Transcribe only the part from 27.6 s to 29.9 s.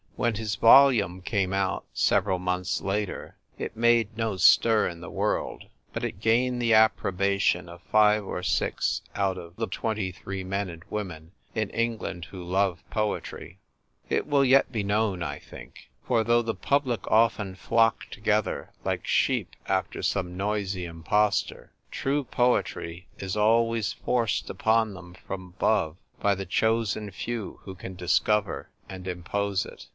who can discover and impose it.